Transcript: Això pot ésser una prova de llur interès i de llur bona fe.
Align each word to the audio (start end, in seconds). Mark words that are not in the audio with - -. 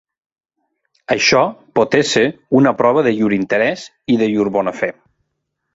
Això 1.15 1.41
pot 1.81 1.97
ésser 1.99 2.23
una 2.61 2.75
prova 2.81 3.07
de 3.09 3.15
llur 3.21 3.33
interès 3.39 3.87
i 4.15 4.19
de 4.23 4.33
llur 4.35 4.53
bona 4.59 4.77
fe. 4.83 4.95